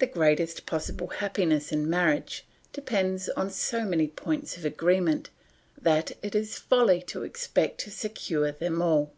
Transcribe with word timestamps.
"The 0.00 0.06
greatest 0.06 0.66
possible 0.66 1.06
happiness 1.06 1.72
in 1.72 1.88
marriage 1.88 2.44
depends 2.74 3.30
on 3.30 3.48
so 3.48 3.86
many 3.86 4.06
points 4.06 4.58
of 4.58 4.66
agreement 4.66 5.30
that 5.80 6.12
it 6.22 6.34
is 6.34 6.58
folly 6.58 7.00
to 7.06 7.22
expect 7.22 7.80
to 7.80 7.90
secure 7.90 8.52
them 8.52 8.82
all. 8.82 9.14